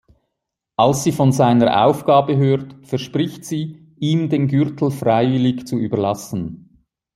Als 0.77 1.03
sie 1.03 1.11
von 1.11 1.31
seiner 1.31 1.83
Aufgabe 1.85 2.35
hört, 2.35 2.75
verspricht 2.87 3.45
sie, 3.45 3.93
ihm 3.99 4.29
den 4.29 4.47
Gürtel 4.47 4.89
freiwillig 4.89 5.67
zu 5.67 5.77
überlassen. 5.77 6.87